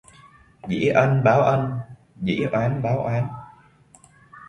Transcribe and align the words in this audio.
Dĩ 0.67 0.87
ân 0.87 1.23
báo 1.23 1.41
ân, 1.41 1.79
dĩ 2.21 2.45
oán 2.51 2.83
báo 2.83 2.99
oán 3.03 3.27